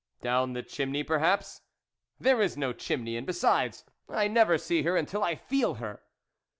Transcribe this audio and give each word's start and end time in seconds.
"Down 0.23 0.53
the 0.53 0.63
chimney, 0.63 1.03
perhaps?"" 1.03 1.61
There 2.19 2.41
is 2.41 2.57
no 2.57 2.73
chimney, 2.73 3.15
and 3.17 3.27
besides, 3.27 3.85
I 4.09 4.27
never 4.27 4.57
see 4.57 4.81
her 4.81 4.97
until 4.97 5.23
I 5.23 5.35
feel 5.35 5.75
her." 5.75 6.01